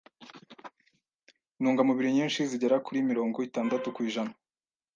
[1.57, 4.33] Intungamubiri nyinshi zigera kuri mirongo itandatu kw’ijana